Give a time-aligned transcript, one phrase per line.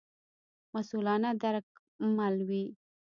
[0.73, 1.67] مسوولانه درک
[2.17, 2.65] مل وي.